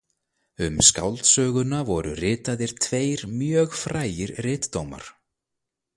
Um 0.67 0.79
skáldsöguna 0.89 1.81
voru 1.89 2.13
ritaðir 2.21 2.73
tveir 2.85 3.27
mjög 3.43 3.79
frægir 3.83 4.37
ritdómar. 4.47 5.05